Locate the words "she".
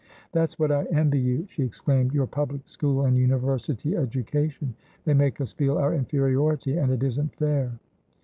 1.47-1.61